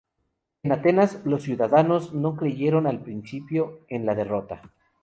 [0.63, 4.59] En Atenas, los ciudadanos no creyeron, al principio, en la derrota.